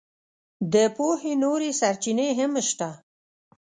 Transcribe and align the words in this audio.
د 0.73 0.75
پوهې 0.95 1.33
نورې 1.43 1.69
سرچینې 1.79 2.27
هم 2.39 2.51
شته. 2.69 2.89